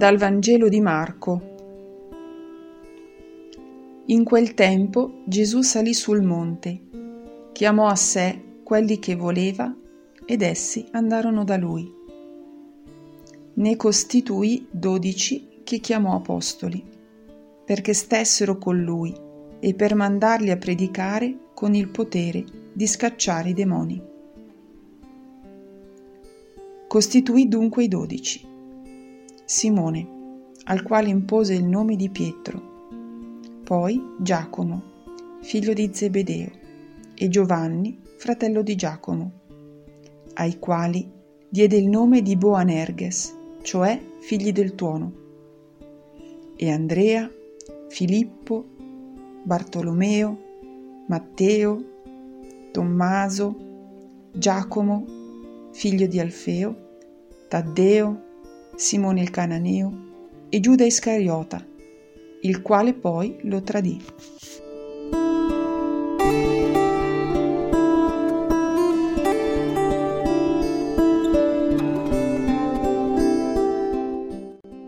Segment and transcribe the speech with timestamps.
[0.00, 1.56] Dal Vangelo di Marco.
[4.06, 6.80] In quel tempo Gesù salì sul monte,
[7.52, 9.76] chiamò a sé quelli che voleva
[10.24, 11.92] ed essi andarono da lui.
[13.52, 16.82] Ne costituì dodici che chiamò apostoli,
[17.66, 19.14] perché stessero con lui
[19.60, 24.02] e per mandarli a predicare con il potere di scacciare i demoni.
[26.88, 28.48] Costituì dunque i dodici
[29.52, 32.86] Simone, al quale impose il nome di Pietro,
[33.64, 34.80] poi Giacomo,
[35.40, 36.50] figlio di Zebedeo,
[37.16, 39.32] e Giovanni, fratello di Giacomo,
[40.34, 41.10] ai quali
[41.48, 45.12] diede il nome di Boanerges, cioè figli del tuono,
[46.54, 47.28] e Andrea,
[47.88, 48.64] Filippo,
[49.42, 50.38] Bartolomeo,
[51.08, 51.84] Matteo,
[52.70, 53.56] Tommaso,
[54.30, 55.04] Giacomo,
[55.72, 56.76] figlio di Alfeo,
[57.48, 58.28] Taddeo,
[58.80, 61.62] Simone il Cananeo e Giuda Iscariota,
[62.40, 64.02] il quale poi lo tradì.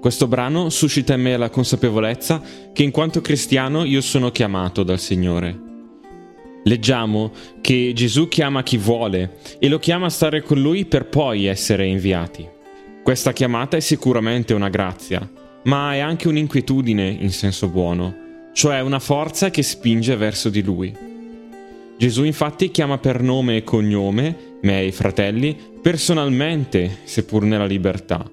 [0.00, 2.40] Questo brano suscita in me la consapevolezza
[2.72, 5.60] che in quanto cristiano io sono chiamato dal Signore.
[6.64, 11.44] Leggiamo che Gesù chiama chi vuole e lo chiama a stare con lui per poi
[11.44, 12.51] essere inviati.
[13.02, 15.28] Questa chiamata è sicuramente una grazia,
[15.64, 20.96] ma è anche un'inquietudine in senso buono, cioè una forza che spinge verso di lui.
[21.98, 28.24] Gesù infatti chiama per nome e cognome me e i fratelli personalmente, seppur nella libertà.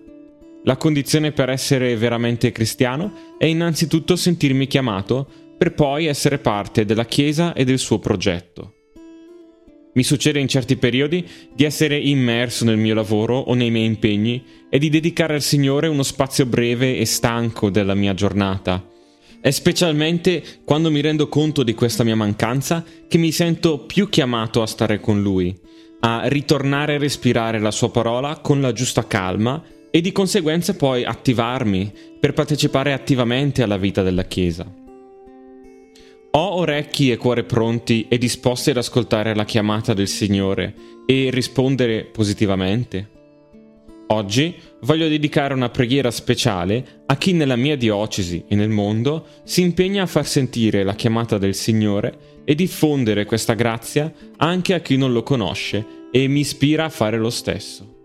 [0.65, 7.05] La condizione per essere veramente cristiano è innanzitutto sentirmi chiamato per poi essere parte della
[7.05, 8.75] Chiesa e del suo progetto.
[9.93, 14.43] Mi succede in certi periodi di essere immerso nel mio lavoro o nei miei impegni
[14.69, 18.85] e di dedicare al Signore uno spazio breve e stanco della mia giornata.
[19.41, 24.61] È specialmente quando mi rendo conto di questa mia mancanza che mi sento più chiamato
[24.61, 25.57] a stare con Lui,
[26.01, 31.03] a ritornare a respirare la Sua parola con la giusta calma e di conseguenza poi
[31.03, 34.71] attivarmi per partecipare attivamente alla vita della Chiesa.
[36.31, 40.75] Ho orecchi e cuore pronti e disposti ad ascoltare la chiamata del Signore
[41.07, 43.09] e rispondere positivamente?
[44.09, 49.61] Oggi voglio dedicare una preghiera speciale a chi nella mia diocesi e nel mondo si
[49.61, 54.97] impegna a far sentire la chiamata del Signore e diffondere questa grazia anche a chi
[54.97, 57.98] non lo conosce e mi ispira a fare lo stesso.